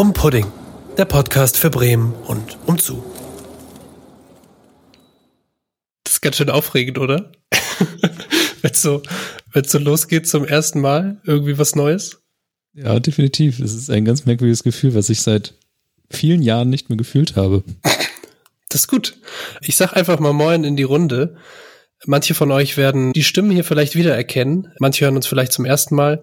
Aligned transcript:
Um 0.00 0.14
Pudding, 0.14 0.46
der 0.96 1.04
Podcast 1.04 1.58
für 1.58 1.68
Bremen 1.68 2.14
und 2.26 2.56
umzu. 2.64 3.04
Das 6.04 6.14
ist 6.14 6.20
ganz 6.22 6.38
schön 6.38 6.48
aufregend, 6.48 6.96
oder? 6.96 7.30
wenn 8.62 8.70
es 8.70 8.80
so, 8.80 9.02
wenn's 9.52 9.70
so 9.70 9.78
losgeht 9.78 10.26
zum 10.26 10.46
ersten 10.46 10.80
Mal, 10.80 11.20
irgendwie 11.26 11.58
was 11.58 11.76
Neues. 11.76 12.22
Ja, 12.72 12.98
definitiv. 12.98 13.58
Es 13.60 13.74
ist 13.74 13.90
ein 13.90 14.06
ganz 14.06 14.24
merkwürdiges 14.24 14.62
Gefühl, 14.62 14.94
was 14.94 15.10
ich 15.10 15.20
seit 15.20 15.52
vielen 16.08 16.40
Jahren 16.40 16.70
nicht 16.70 16.88
mehr 16.88 16.96
gefühlt 16.96 17.36
habe. 17.36 17.62
Das 18.70 18.80
ist 18.80 18.88
gut. 18.88 19.18
Ich 19.60 19.76
sag 19.76 19.92
einfach 19.92 20.18
mal 20.18 20.32
Moin 20.32 20.64
in 20.64 20.76
die 20.76 20.82
Runde. 20.82 21.36
Manche 22.06 22.32
von 22.32 22.50
euch 22.52 22.78
werden 22.78 23.12
die 23.12 23.22
Stimmen 23.22 23.50
hier 23.50 23.64
vielleicht 23.64 23.96
wiedererkennen. 23.96 24.72
Manche 24.78 25.04
hören 25.04 25.16
uns 25.16 25.26
vielleicht 25.26 25.52
zum 25.52 25.66
ersten 25.66 25.94
Mal. 25.94 26.22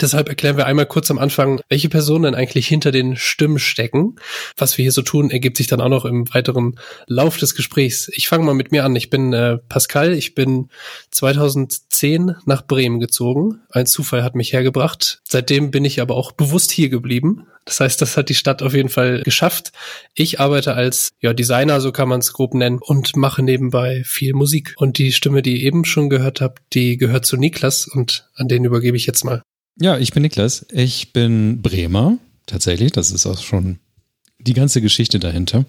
Deshalb 0.00 0.28
erklären 0.28 0.56
wir 0.56 0.66
einmal 0.66 0.86
kurz 0.86 1.10
am 1.10 1.18
Anfang, 1.18 1.60
welche 1.68 1.88
Personen 1.88 2.24
denn 2.24 2.34
eigentlich 2.34 2.66
hinter 2.66 2.92
den 2.92 3.16
Stimmen 3.16 3.58
stecken. 3.58 4.16
Was 4.56 4.78
wir 4.78 4.84
hier 4.84 4.92
so 4.92 5.02
tun, 5.02 5.30
ergibt 5.30 5.56
sich 5.56 5.66
dann 5.66 5.80
auch 5.80 5.88
noch 5.88 6.04
im 6.04 6.32
weiteren 6.34 6.78
Lauf 7.06 7.36
des 7.36 7.54
Gesprächs. 7.54 8.10
Ich 8.14 8.28
fange 8.28 8.44
mal 8.44 8.54
mit 8.54 8.72
mir 8.72 8.84
an. 8.84 8.96
Ich 8.96 9.10
bin 9.10 9.32
äh, 9.32 9.58
Pascal. 9.58 10.12
Ich 10.12 10.34
bin 10.34 10.68
2010 11.10 12.36
nach 12.46 12.66
Bremen 12.66 13.00
gezogen. 13.00 13.60
Ein 13.70 13.86
Zufall 13.86 14.22
hat 14.22 14.34
mich 14.34 14.52
hergebracht. 14.52 15.20
Seitdem 15.28 15.70
bin 15.70 15.84
ich 15.84 16.00
aber 16.00 16.16
auch 16.16 16.32
bewusst 16.32 16.70
hier 16.70 16.88
geblieben. 16.88 17.46
Das 17.64 17.78
heißt, 17.78 18.02
das 18.02 18.16
hat 18.16 18.28
die 18.28 18.34
Stadt 18.34 18.62
auf 18.62 18.74
jeden 18.74 18.88
Fall 18.88 19.22
geschafft. 19.22 19.70
Ich 20.14 20.40
arbeite 20.40 20.74
als 20.74 21.10
ja, 21.20 21.32
Designer, 21.32 21.80
so 21.80 21.92
kann 21.92 22.08
man 22.08 22.18
es 22.18 22.32
grob 22.32 22.54
nennen, 22.54 22.78
und 22.80 23.16
mache 23.16 23.42
nebenbei 23.42 24.02
viel 24.04 24.34
Musik. 24.34 24.74
Und 24.78 24.98
die 24.98 25.12
Stimme, 25.12 25.42
die 25.42 25.58
ihr 25.58 25.62
eben 25.62 25.84
schon 25.84 26.10
gehört 26.10 26.40
habt, 26.40 26.60
die 26.72 26.96
gehört 26.96 27.24
zu 27.24 27.36
Niklas 27.36 27.86
und 27.86 28.28
an 28.34 28.48
den 28.48 28.64
übergebe 28.64 28.96
ich 28.96 29.06
jetzt 29.06 29.24
mal. 29.24 29.42
Ja, 29.80 29.98
ich 29.98 30.12
bin 30.12 30.22
Niklas. 30.22 30.66
Ich 30.70 31.12
bin 31.12 31.62
Bremer. 31.62 32.18
Tatsächlich, 32.46 32.92
das 32.92 33.10
ist 33.10 33.26
auch 33.26 33.40
schon 33.40 33.78
die 34.38 34.54
ganze 34.54 34.80
Geschichte 34.80 35.18
dahinter. 35.18 35.64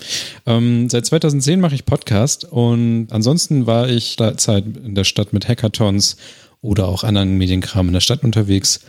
Ähm, 0.45 0.89
seit 0.89 1.05
2010 1.05 1.59
mache 1.59 1.75
ich 1.75 1.85
Podcast 1.85 2.45
und 2.45 3.07
ansonsten 3.11 3.67
war 3.67 3.89
ich 3.89 4.17
Zeit 4.37 4.65
in 4.65 4.95
der 4.95 5.03
Stadt 5.03 5.31
mit 5.31 5.47
Hackathons 5.47 6.17
oder 6.61 6.87
auch 6.87 7.03
anderen 7.03 7.37
Medienkram 7.37 7.87
in 7.87 7.93
der 7.93 7.99
Stadt 7.99 8.23
unterwegs. 8.23 8.81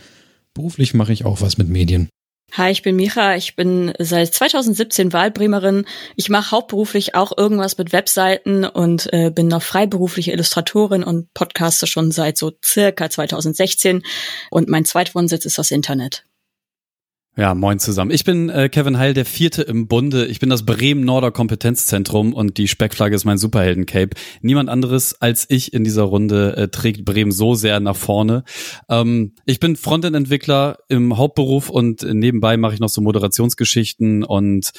Beruflich 0.53 0.93
mache 0.93 1.13
ich 1.13 1.25
auch 1.25 1.41
was 1.41 1.57
mit 1.57 1.69
Medien. 1.69 2.09
Hi, 2.53 2.71
ich 2.71 2.83
bin 2.83 2.95
Micha. 2.95 3.35
Ich 3.35 3.55
bin 3.57 3.93
seit 3.99 4.33
2017 4.33 5.11
Wahlbremerin. 5.11 5.85
Ich 6.15 6.29
mache 6.29 6.51
hauptberuflich 6.51 7.13
auch 7.13 7.37
irgendwas 7.37 7.77
mit 7.77 7.91
Webseiten 7.91 8.63
und 8.63 9.11
äh, 9.11 9.29
bin 9.29 9.47
noch 9.49 9.61
freiberufliche 9.61 10.31
Illustratorin 10.31 11.03
und 11.03 11.33
podcaste 11.33 11.85
schon 11.85 12.11
seit 12.11 12.37
so 12.37 12.53
circa 12.63 13.09
2016. 13.09 14.03
Und 14.51 14.69
mein 14.69 14.85
Zweitwohnsitz 14.85 15.45
ist 15.45 15.57
das 15.57 15.71
Internet. 15.71 16.23
Ja, 17.37 17.53
moin 17.53 17.79
zusammen. 17.79 18.11
Ich 18.11 18.23
bin 18.23 18.47
äh, 18.49 18.69
Kevin 18.69 18.97
Heil, 18.97 19.13
der 19.13 19.25
Vierte 19.25 19.61
im 19.61 19.89
Bunde. 19.89 20.25
Ich 20.25 20.39
bin 20.39 20.49
das 20.49 20.63
Bremen-Norder 20.65 21.31
Kompetenzzentrum 21.31 22.33
und 22.33 22.57
die 22.57 22.69
Speckflagge 22.69 23.13
ist 23.13 23.25
mein 23.25 23.37
Superhelden-Cape. 23.37 24.15
Niemand 24.41 24.69
anderes 24.69 25.21
als 25.21 25.45
ich 25.49 25.73
in 25.73 25.83
dieser 25.83 26.03
Runde 26.03 26.55
äh, 26.55 26.67
trägt 26.69 27.03
Bremen 27.03 27.33
so 27.33 27.53
sehr 27.53 27.81
nach 27.81 27.97
vorne. 27.97 28.45
Ähm, 28.87 29.33
ich 29.45 29.59
bin 29.59 29.75
Frontend-Entwickler 29.75 30.77
im 30.87 31.17
Hauptberuf 31.17 31.69
und 31.69 32.03
nebenbei 32.03 32.55
mache 32.55 32.75
ich 32.75 32.79
noch 32.79 32.87
so 32.87 33.01
Moderationsgeschichten 33.01 34.23
und 34.23 34.71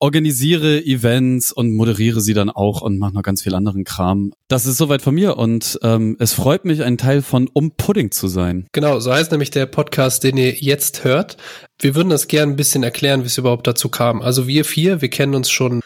organisiere 0.00 0.82
Events 0.84 1.52
und 1.52 1.74
moderiere 1.74 2.20
sie 2.20 2.34
dann 2.34 2.50
auch 2.50 2.80
und 2.80 2.98
mache 2.98 3.12
noch 3.12 3.22
ganz 3.22 3.42
viel 3.42 3.54
anderen 3.54 3.84
Kram. 3.84 4.32
Das 4.48 4.66
ist 4.66 4.78
soweit 4.78 5.02
von 5.02 5.14
mir 5.14 5.36
und 5.36 5.78
ähm, 5.82 6.16
es 6.18 6.32
freut 6.32 6.64
mich, 6.64 6.82
ein 6.82 6.98
Teil 6.98 7.22
von 7.22 7.48
Um 7.52 7.70
Pudding 7.72 8.10
zu 8.10 8.26
sein. 8.26 8.66
Genau, 8.72 8.98
so 8.98 9.12
heißt 9.12 9.30
nämlich 9.30 9.50
der 9.50 9.66
Podcast, 9.66 10.24
den 10.24 10.38
ihr 10.38 10.54
jetzt 10.54 11.04
hört. 11.04 11.36
Wir 11.78 11.94
würden 11.94 12.08
das 12.08 12.28
gerne 12.28 12.52
ein 12.52 12.56
bisschen 12.56 12.82
erklären, 12.82 13.22
wie 13.22 13.26
es 13.26 13.38
überhaupt 13.38 13.66
dazu 13.66 13.90
kam. 13.90 14.22
Also 14.22 14.46
wir 14.46 14.64
vier, 14.64 15.02
wir 15.02 15.10
kennen 15.10 15.34
uns 15.34 15.50
schon 15.50 15.82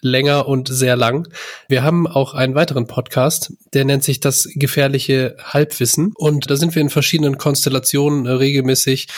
länger 0.00 0.46
und 0.46 0.68
sehr 0.68 0.96
lang. 0.96 1.28
Wir 1.68 1.82
haben 1.82 2.06
auch 2.06 2.34
einen 2.34 2.54
weiteren 2.54 2.86
Podcast, 2.86 3.52
der 3.74 3.84
nennt 3.84 4.04
sich 4.04 4.20
das 4.20 4.48
gefährliche 4.54 5.36
Halbwissen. 5.42 6.12
Und 6.14 6.50
da 6.50 6.56
sind 6.56 6.74
wir 6.74 6.82
in 6.82 6.90
verschiedenen 6.90 7.38
Konstellationen 7.38 8.26
äh, 8.26 8.30
regelmäßig 8.30 9.08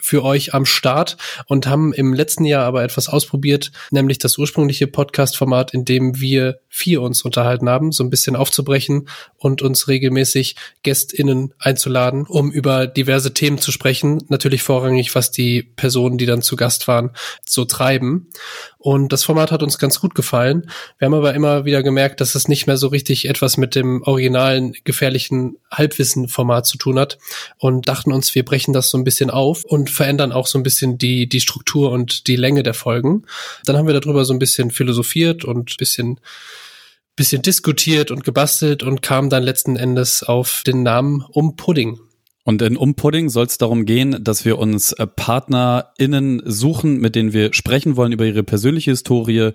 für 0.00 0.24
euch 0.24 0.54
am 0.54 0.66
Start 0.66 1.16
und 1.46 1.66
haben 1.66 1.92
im 1.92 2.12
letzten 2.12 2.44
Jahr 2.44 2.64
aber 2.64 2.82
etwas 2.82 3.08
ausprobiert, 3.08 3.72
nämlich 3.90 4.18
das 4.18 4.38
ursprüngliche 4.38 4.86
Podcast-Format, 4.86 5.74
in 5.74 5.84
dem 5.84 6.20
wir 6.20 6.60
vier 6.68 7.02
uns 7.02 7.22
unterhalten 7.22 7.68
haben, 7.68 7.92
so 7.92 8.02
ein 8.02 8.10
bisschen 8.10 8.34
aufzubrechen 8.34 9.08
und 9.36 9.62
uns 9.62 9.86
regelmäßig 9.86 10.56
GästInnen 10.82 11.54
einzuladen, 11.58 12.26
um 12.26 12.50
über 12.50 12.86
diverse 12.86 13.32
Themen 13.32 13.58
zu 13.58 13.70
sprechen. 13.70 14.24
Natürlich 14.28 14.62
vorrangig, 14.62 15.14
was 15.14 15.30
die 15.30 15.62
Personen, 15.62 16.18
die 16.18 16.26
dann 16.26 16.42
zu 16.42 16.56
Gast 16.56 16.88
waren, 16.88 17.10
so 17.46 17.64
treiben. 17.64 18.28
Und 18.78 19.12
das 19.12 19.24
Format 19.24 19.50
hat 19.50 19.62
uns 19.62 19.78
ganz 19.78 20.00
gut 20.00 20.14
gefallen. 20.14 20.70
Wir 20.98 21.06
haben 21.06 21.14
aber 21.14 21.32
immer 21.32 21.64
wieder 21.64 21.82
gemerkt, 21.82 22.20
dass 22.20 22.34
es 22.34 22.48
nicht 22.48 22.66
mehr 22.66 22.76
so 22.76 22.88
richtig 22.88 23.28
etwas 23.28 23.56
mit 23.56 23.74
dem 23.74 24.02
originalen 24.02 24.74
gefährlichen 24.84 25.56
Halbwissen-Format 25.70 26.66
zu 26.66 26.76
tun 26.76 26.98
hat 26.98 27.18
und 27.56 27.88
dachten 27.88 28.12
uns, 28.12 28.34
wir 28.34 28.44
brechen 28.44 28.74
das 28.74 28.90
so 28.90 28.98
ein 28.98 29.04
bisschen 29.04 29.30
auf 29.30 29.64
und 29.64 29.83
verändern 29.90 30.32
auch 30.32 30.46
so 30.46 30.58
ein 30.58 30.62
bisschen 30.62 30.98
die, 30.98 31.28
die 31.28 31.40
Struktur 31.40 31.90
und 31.90 32.26
die 32.26 32.36
Länge 32.36 32.62
der 32.62 32.74
Folgen. 32.74 33.24
Dann 33.64 33.76
haben 33.76 33.86
wir 33.86 33.98
darüber 33.98 34.24
so 34.24 34.32
ein 34.32 34.38
bisschen 34.38 34.70
philosophiert 34.70 35.44
und 35.44 35.76
bisschen 35.76 36.20
bisschen 37.16 37.42
diskutiert 37.42 38.10
und 38.10 38.24
gebastelt 38.24 38.82
und 38.82 39.02
kam 39.02 39.30
dann 39.30 39.42
letzten 39.42 39.76
Endes 39.76 40.22
auf 40.22 40.62
den 40.66 40.82
Namen 40.82 41.24
Um 41.30 41.56
Pudding. 41.56 42.00
Und 42.46 42.60
in 42.60 42.76
Umpudding 42.76 43.30
soll 43.30 43.46
es 43.46 43.56
darum 43.56 43.86
gehen, 43.86 44.22
dass 44.22 44.44
wir 44.44 44.58
uns 44.58 44.92
äh, 44.92 45.06
PartnerInnen 45.06 46.42
suchen, 46.44 46.98
mit 46.98 47.14
denen 47.14 47.32
wir 47.32 47.54
sprechen 47.54 47.96
wollen 47.96 48.12
über 48.12 48.26
ihre 48.26 48.42
persönliche 48.42 48.90
Historie, 48.90 49.52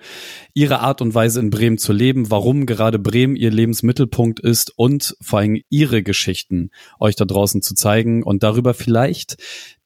ihre 0.56 0.80
Art 0.80 1.00
und 1.04 1.14
Weise 1.14 1.40
in 1.40 1.52
Bremen 1.52 1.78
zu 1.78 1.94
leben, 1.94 2.32
warum 2.32 2.66
gerade 2.66 2.98
Bremen 2.98 3.36
ihr 3.36 3.52
Lebensmittelpunkt 3.52 4.40
ist 4.40 4.74
und 4.76 5.16
vor 5.22 5.40
allem 5.40 5.62
ihre 5.70 6.02
Geschichten 6.02 6.72
euch 7.00 7.16
da 7.16 7.26
draußen 7.26 7.62
zu 7.62 7.76
zeigen 7.76 8.24
und 8.24 8.42
darüber 8.42 8.74
vielleicht 8.74 9.38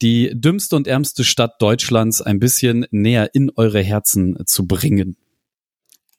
die 0.01 0.31
dümmste 0.33 0.77
und 0.77 0.87
ärmste 0.87 1.25
Stadt 1.25 1.61
Deutschlands 1.61 2.21
ein 2.21 2.39
bisschen 2.39 2.85
näher 2.91 3.35
in 3.35 3.51
eure 3.53 3.81
Herzen 3.81 4.37
zu 4.45 4.65
bringen. 4.65 5.17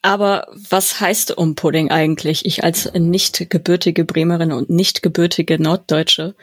Aber 0.05 0.49
was 0.69 1.01
heißt 1.01 1.39
Umpudding 1.39 1.91
eigentlich? 1.91 2.45
Ich 2.45 2.63
als 2.63 2.93
nicht 2.93 3.49
gebürtige 3.49 4.05
Bremerin 4.05 4.53
und 4.53 4.69
nicht 4.69 5.03
gebürtige 5.03 5.59
Norddeutsche 5.59 6.35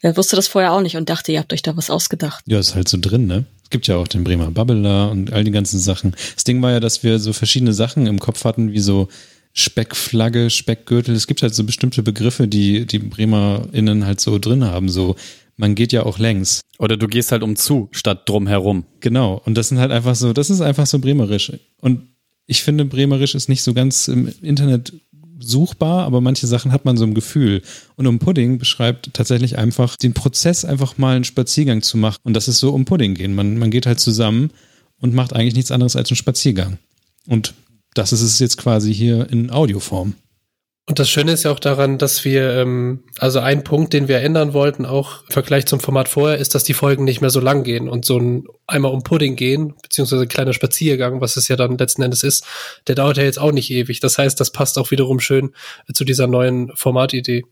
äh, 0.00 0.16
wusste 0.16 0.36
das 0.36 0.48
vorher 0.48 0.72
auch 0.72 0.80
nicht 0.80 0.96
und 0.96 1.10
dachte, 1.10 1.30
ihr 1.30 1.38
habt 1.38 1.52
euch 1.52 1.60
da 1.60 1.76
was 1.76 1.90
ausgedacht. 1.90 2.42
Ja, 2.48 2.58
ist 2.58 2.74
halt 2.74 2.88
so 2.88 2.96
drin, 2.98 3.26
ne? 3.26 3.44
Es 3.62 3.68
gibt 3.68 3.88
ja 3.88 3.96
auch 3.96 4.08
den 4.08 4.24
Bremer 4.24 4.50
Babbler 4.50 5.10
und 5.10 5.34
all 5.34 5.44
die 5.44 5.50
ganzen 5.50 5.78
Sachen. 5.78 6.16
Das 6.34 6.44
Ding 6.44 6.62
war 6.62 6.72
ja, 6.72 6.80
dass 6.80 7.02
wir 7.02 7.18
so 7.18 7.34
verschiedene 7.34 7.74
Sachen 7.74 8.06
im 8.06 8.20
Kopf 8.20 8.44
hatten, 8.44 8.72
wie 8.72 8.80
so 8.80 9.08
Speckflagge, 9.52 10.48
Speckgürtel. 10.48 11.14
Es 11.14 11.26
gibt 11.26 11.42
halt 11.42 11.54
so 11.54 11.64
bestimmte 11.64 12.02
Begriffe, 12.02 12.48
die 12.48 12.86
die 12.86 13.00
BremerInnen 13.00 14.06
halt 14.06 14.20
so 14.20 14.38
drin 14.38 14.64
haben. 14.64 14.88
So, 14.88 15.16
man 15.58 15.74
geht 15.74 15.92
ja 15.92 16.06
auch 16.06 16.18
längs. 16.18 16.62
Oder 16.78 16.96
du 16.96 17.06
gehst 17.06 17.32
halt 17.32 17.42
um 17.42 17.54
zu, 17.54 17.90
statt 17.92 18.26
drumherum. 18.26 18.86
Genau. 19.00 19.42
Und 19.44 19.58
das 19.58 19.68
sind 19.68 19.78
halt 19.78 19.90
einfach 19.90 20.14
so, 20.14 20.32
das 20.32 20.48
ist 20.48 20.62
einfach 20.62 20.86
so 20.86 20.98
bremerisch. 20.98 21.52
Und 21.82 22.09
ich 22.50 22.64
finde, 22.64 22.84
Bremerisch 22.84 23.36
ist 23.36 23.48
nicht 23.48 23.62
so 23.62 23.74
ganz 23.74 24.08
im 24.08 24.26
Internet 24.42 24.92
suchbar, 25.38 26.04
aber 26.04 26.20
manche 26.20 26.48
Sachen 26.48 26.72
hat 26.72 26.84
man 26.84 26.96
so 26.96 27.04
im 27.04 27.14
Gefühl. 27.14 27.62
Und 27.94 28.08
um 28.08 28.18
Pudding 28.18 28.58
beschreibt 28.58 29.14
tatsächlich 29.14 29.56
einfach 29.56 29.94
den 29.94 30.14
Prozess, 30.14 30.64
einfach 30.64 30.98
mal 30.98 31.14
einen 31.14 31.24
Spaziergang 31.24 31.80
zu 31.80 31.96
machen. 31.96 32.18
Und 32.24 32.34
das 32.34 32.48
ist 32.48 32.58
so 32.58 32.74
um 32.74 32.84
Pudding 32.86 33.14
gehen. 33.14 33.36
Man, 33.36 33.56
man 33.56 33.70
geht 33.70 33.86
halt 33.86 34.00
zusammen 34.00 34.50
und 34.98 35.14
macht 35.14 35.32
eigentlich 35.32 35.54
nichts 35.54 35.70
anderes 35.70 35.94
als 35.94 36.10
einen 36.10 36.16
Spaziergang. 36.16 36.78
Und 37.28 37.54
das 37.94 38.12
ist 38.12 38.22
es 38.22 38.40
jetzt 38.40 38.56
quasi 38.56 38.92
hier 38.92 39.30
in 39.30 39.50
Audioform. 39.50 40.14
Und 40.90 40.98
das 40.98 41.08
Schöne 41.08 41.30
ist 41.30 41.44
ja 41.44 41.52
auch 41.52 41.60
daran, 41.60 41.98
dass 41.98 42.24
wir, 42.24 42.50
ähm, 42.50 43.04
also 43.20 43.38
ein 43.38 43.62
Punkt, 43.62 43.92
den 43.92 44.08
wir 44.08 44.22
ändern 44.22 44.54
wollten, 44.54 44.84
auch 44.84 45.22
im 45.22 45.30
Vergleich 45.30 45.64
zum 45.66 45.78
Format 45.78 46.08
vorher, 46.08 46.38
ist, 46.38 46.56
dass 46.56 46.64
die 46.64 46.74
Folgen 46.74 47.04
nicht 47.04 47.20
mehr 47.20 47.30
so 47.30 47.38
lang 47.38 47.62
gehen 47.62 47.88
und 47.88 48.04
so 48.04 48.18
ein 48.18 48.48
einmal 48.66 48.90
um 48.90 49.04
Pudding 49.04 49.36
gehen, 49.36 49.74
beziehungsweise 49.84 50.22
ein 50.22 50.28
kleiner 50.28 50.52
Spaziergang, 50.52 51.20
was 51.20 51.36
es 51.36 51.46
ja 51.46 51.54
dann 51.54 51.78
letzten 51.78 52.02
Endes 52.02 52.24
ist, 52.24 52.44
der 52.88 52.96
dauert 52.96 53.18
ja 53.18 53.22
jetzt 53.22 53.38
auch 53.38 53.52
nicht 53.52 53.70
ewig. 53.70 54.00
Das 54.00 54.18
heißt, 54.18 54.40
das 54.40 54.50
passt 54.50 54.78
auch 54.78 54.90
wiederum 54.90 55.20
schön 55.20 55.54
zu 55.94 56.02
dieser 56.02 56.26
neuen 56.26 56.74
Formatidee. 56.74 57.44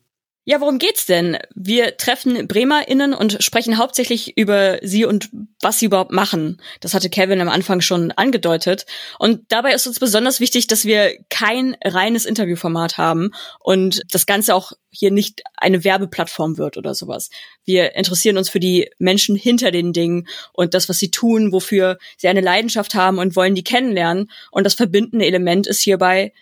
Ja, 0.51 0.63
worum 0.63 0.79
geht's 0.79 1.05
denn? 1.05 1.37
Wir 1.55 1.99
treffen 1.99 2.49
BremerInnen 2.49 3.13
und 3.13 3.37
sprechen 3.45 3.77
hauptsächlich 3.77 4.39
über 4.39 4.79
sie 4.81 5.05
und 5.05 5.29
was 5.61 5.79
sie 5.79 5.85
überhaupt 5.85 6.11
machen. 6.11 6.63
Das 6.81 6.95
hatte 6.95 7.11
Kevin 7.11 7.43
am 7.43 7.51
Anfang 7.51 7.83
schon 7.83 8.13
angedeutet. 8.13 8.87
Und 9.19 9.43
dabei 9.53 9.75
ist 9.75 9.87
uns 9.87 10.01
besonders 10.01 10.41
wichtig, 10.41 10.67
dass 10.67 10.87
wir 10.87 11.19
kein 11.29 11.77
reines 11.85 12.25
Interviewformat 12.25 12.97
haben 12.97 13.33
und 13.61 14.01
das 14.11 14.25
Ganze 14.25 14.55
auch 14.55 14.73
hier 14.89 15.11
nicht 15.11 15.43
eine 15.59 15.85
Werbeplattform 15.85 16.57
wird 16.57 16.79
oder 16.79 16.95
sowas. 16.95 17.29
Wir 17.67 17.95
interessieren 17.95 18.39
uns 18.39 18.49
für 18.49 18.59
die 18.59 18.91
Menschen 18.99 19.37
hinter 19.37 19.71
den 19.71 19.93
Dingen 19.93 20.29
und 20.55 20.73
das, 20.73 20.89
was 20.89 20.99
sie 20.99 21.11
tun, 21.11 21.53
wofür 21.53 21.99
sie 22.17 22.29
eine 22.29 22.41
Leidenschaft 22.41 22.95
haben 22.95 23.19
und 23.19 23.37
wollen 23.37 23.55
die 23.55 23.65
kennenlernen. 23.65 24.31
Und 24.51 24.65
das 24.65 24.73
verbindende 24.73 25.27
Element 25.27 25.67
ist 25.67 25.83
hierbei 25.83 26.33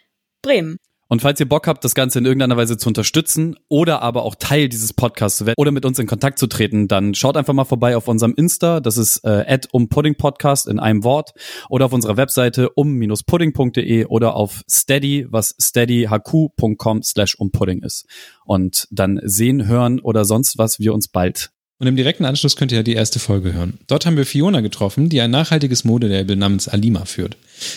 Bremen. 0.42 0.78
Und 1.08 1.22
falls 1.22 1.38
ihr 1.38 1.48
Bock 1.48 1.68
habt, 1.68 1.84
das 1.84 1.94
Ganze 1.94 2.18
in 2.18 2.24
irgendeiner 2.24 2.56
Weise 2.56 2.76
zu 2.76 2.88
unterstützen 2.88 3.56
oder 3.68 4.02
aber 4.02 4.22
auch 4.22 4.34
Teil 4.34 4.68
dieses 4.68 4.92
Podcasts 4.92 5.38
zu 5.38 5.46
werden 5.46 5.54
oder 5.56 5.70
mit 5.70 5.84
uns 5.84 5.98
in 5.98 6.06
Kontakt 6.06 6.38
zu 6.38 6.48
treten, 6.48 6.88
dann 6.88 7.14
schaut 7.14 7.36
einfach 7.36 7.52
mal 7.52 7.64
vorbei 7.64 7.96
auf 7.96 8.08
unserem 8.08 8.34
Insta, 8.34 8.80
das 8.80 8.96
ist 8.96 9.24
äh, 9.24 9.58
umpuddingpodcast 9.70 10.66
in 10.66 10.78
einem 10.80 11.04
Wort 11.04 11.32
oder 11.68 11.86
auf 11.86 11.92
unserer 11.92 12.16
Webseite 12.16 12.70
um-pudding.de 12.70 14.06
oder 14.06 14.34
auf 14.34 14.62
steady, 14.68 15.26
was 15.30 15.54
steadyhq.com 15.60 17.02
slash 17.02 17.36
umpudding 17.36 17.82
ist. 17.82 18.06
Und 18.44 18.88
dann 18.90 19.20
sehen, 19.22 19.66
hören 19.66 20.00
oder 20.00 20.24
sonst 20.24 20.58
was 20.58 20.78
wir 20.80 20.92
uns 20.92 21.08
bald 21.08 21.50
und 21.78 21.86
im 21.86 21.96
direkten 21.96 22.24
Anschluss 22.24 22.56
könnt 22.56 22.72
ihr 22.72 22.78
ja 22.78 22.82
die 22.82 22.94
erste 22.94 23.18
Folge 23.18 23.52
hören. 23.52 23.78
Dort 23.86 24.06
haben 24.06 24.16
wir 24.16 24.26
Fiona 24.26 24.60
getroffen, 24.60 25.08
die 25.08 25.20
ein 25.20 25.30
nachhaltiges 25.30 25.84
Modelabel 25.84 26.36
namens 26.36 26.68
Alima 26.68 27.04
führt. 27.04 27.36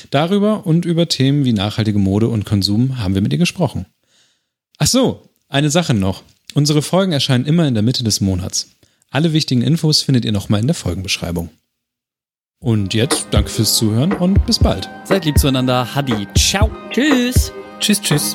Darüber 0.10 0.66
und 0.66 0.86
über 0.86 1.08
Themen 1.08 1.46
wie 1.46 1.54
nachhaltige 1.54 2.00
Mode 2.00 2.28
und 2.30 2.46
Konsum 2.46 3.00
haben 3.00 3.14
wir 3.14 3.22
mit 3.22 3.34
ihr 3.34 3.40
gesprochen. 3.40 3.86
Ach 4.78 4.88
so, 4.88 5.30
eine 5.50 5.70
Sache 5.70 5.94
noch. 5.94 6.24
Unsere 6.54 6.82
Folgen 6.82 7.12
erscheinen 7.12 7.46
immer 7.46 7.68
in 7.68 7.74
der 7.74 7.84
Mitte 7.84 8.04
des 8.04 8.22
Monats. 8.22 8.70
Alle 9.12 9.34
wichtigen 9.34 9.62
Infos 9.62 10.02
findet 10.02 10.26
ihr 10.26 10.32
nochmal 10.32 10.62
in 10.62 10.68
der 10.68 10.76
Folgenbeschreibung. 10.76 11.50
Und 12.60 12.94
jetzt 12.94 13.28
danke 13.32 13.50
fürs 13.50 13.76
Zuhören 13.76 14.14
und 14.14 14.46
bis 14.46 14.60
bald. 14.60 14.90
Seid 15.06 15.26
lieb 15.26 15.38
zueinander. 15.38 15.96
Hadi. 15.96 16.28
Ciao. 16.38 16.70
Tschüss. 16.92 17.52
Tschüss, 17.80 18.02
tschüss. 18.02 18.34